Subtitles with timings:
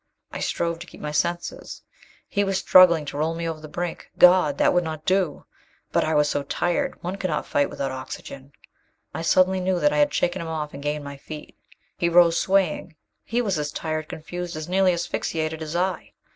[0.31, 1.83] I strove to keep my senses.
[2.27, 4.09] He was struggling to roll me over the brink.
[4.17, 5.45] God, that would not do!
[5.91, 6.95] But I was so tired.
[7.03, 8.51] One cannot fight without oxygen!
[9.13, 11.55] I suddenly knew that I had shaken him off and gained my feet.
[11.95, 12.95] He rose, swaying.
[13.23, 16.13] He was as tired, confused, as nearly asphyxiated as I.